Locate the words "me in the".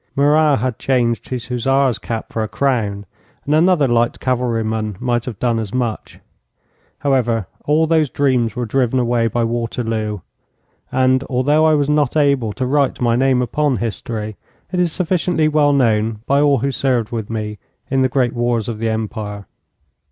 17.29-18.09